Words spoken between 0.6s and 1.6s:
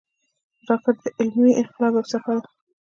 راکټ د علمي